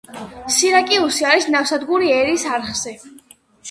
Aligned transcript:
სირაკიუსი 0.55 1.29
არის 1.33 1.47
ნავსადგური 1.59 2.13
ერის 2.19 2.51
არხზე. 2.59 3.01